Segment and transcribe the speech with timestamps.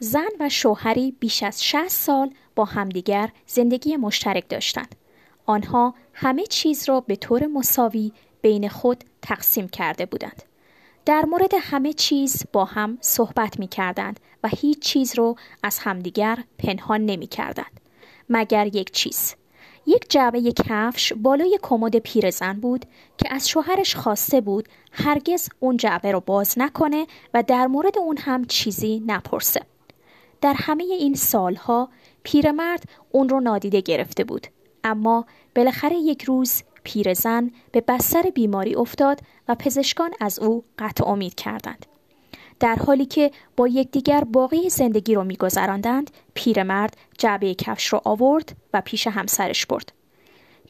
[0.00, 4.94] زن و شوهری بیش از 60 سال با همدیگر زندگی مشترک داشتند.
[5.46, 10.42] آنها همه چیز را به طور مساوی بین خود تقسیم کرده بودند.
[11.04, 16.44] در مورد همه چیز با هم صحبت می کردند و هیچ چیز رو از همدیگر
[16.58, 17.80] پنهان نمی کردند.
[18.28, 19.34] مگر یک چیز.
[19.86, 22.86] یک جعبه کفش بالای کمد پیرزن بود
[23.18, 28.16] که از شوهرش خواسته بود هرگز اون جعبه رو باز نکنه و در مورد اون
[28.16, 29.60] هم چیزی نپرسه.
[30.40, 31.88] در همه این سالها
[32.22, 34.46] پیرمرد اون رو نادیده گرفته بود.
[34.84, 41.34] اما بالاخره یک روز پیرزن به بستر بیماری افتاد و پزشکان از او قطع امید
[41.34, 41.86] کردند.
[42.60, 48.80] در حالی که با یکدیگر باقی زندگی رو میگذراندند پیرمرد جعبه کفش رو آورد و
[48.80, 49.92] پیش همسرش برد.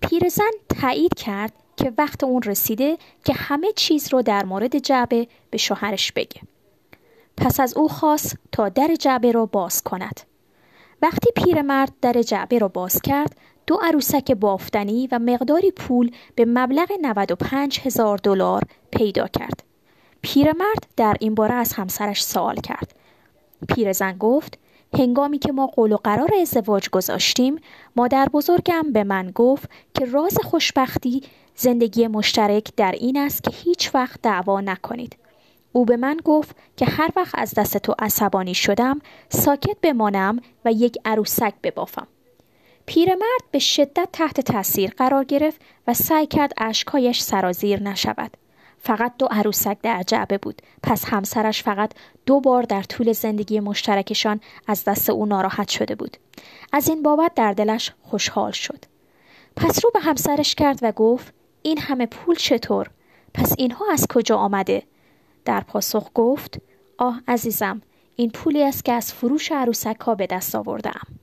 [0.02, 5.58] پیرزن تایید کرد که وقت اون رسیده که همه چیز رو در مورد جعبه به
[5.58, 6.40] شوهرش بگه.
[7.40, 10.20] پس از او خواست تا در جعبه رو باز کند.
[11.02, 13.36] وقتی پیرمرد در جعبه رو باز کرد
[13.66, 19.62] دو عروسک بافتنی و مقداری پول به مبلغ 95 هزار دلار پیدا کرد.
[20.22, 22.94] پیرمرد در این باره از همسرش سوال کرد.
[23.68, 24.58] پیرزن گفت
[24.98, 27.56] هنگامی که ما قول و قرار ازدواج گذاشتیم
[27.96, 31.22] مادر بزرگم به من گفت که راز خوشبختی
[31.54, 35.16] زندگی مشترک در این است که هیچ وقت دعوا نکنید.
[35.72, 40.72] او به من گفت که هر وقت از دست تو عصبانی شدم ساکت بمانم و
[40.72, 42.06] یک عروسک ببافم.
[42.86, 48.36] پیرمرد به شدت تحت تاثیر قرار گرفت و سعی کرد اشکهایش سرازیر نشود.
[48.78, 51.92] فقط دو عروسک در جعبه بود پس همسرش فقط
[52.26, 56.16] دو بار در طول زندگی مشترکشان از دست او ناراحت شده بود.
[56.72, 58.84] از این بابت در دلش خوشحال شد.
[59.56, 62.90] پس رو به همسرش کرد و گفت این همه پول چطور؟
[63.34, 64.82] پس اینها از کجا آمده؟
[65.48, 66.60] در پاسخ گفت
[66.98, 67.82] آه عزیزم
[68.16, 71.17] این پولی است که از فروش عروسک ها به دست آوردم